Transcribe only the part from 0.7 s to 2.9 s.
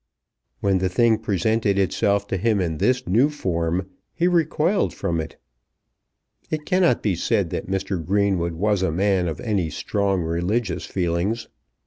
the thing presented itself to him in